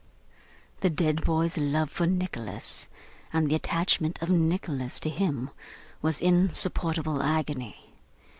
[0.79, 2.89] The dead boy's love for Nicholas,
[3.31, 5.51] and the attachment of Nicholas to him,
[6.01, 7.93] was insupportable agony.